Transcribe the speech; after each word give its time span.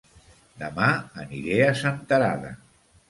Dema 0.61 0.87
aniré 1.25 1.59
a 1.67 1.79
Senterada 1.83 2.55